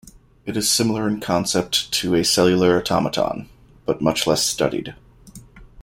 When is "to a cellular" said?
1.91-2.75